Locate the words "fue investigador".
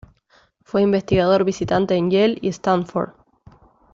0.63-1.43